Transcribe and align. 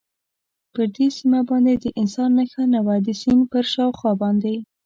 پر 0.73 0.85
دې 0.95 1.07
سیمه 1.17 1.41
باندې 1.49 1.73
د 1.83 1.85
انسان 2.01 2.29
نښه 2.37 2.63
نه 2.73 2.79
وه، 2.85 2.95
د 3.05 3.09
سیند 3.21 3.41
پر 3.51 3.63
شاوخوا 3.73 4.11
باندې. 4.21 4.55